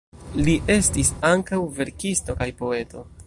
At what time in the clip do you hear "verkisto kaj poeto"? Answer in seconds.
1.77-3.07